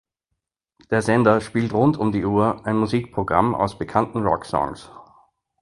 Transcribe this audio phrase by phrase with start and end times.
[0.89, 4.89] Der Sender spielt rund um die Uhr ein Musikprogramm aus bekannten Rocksongs.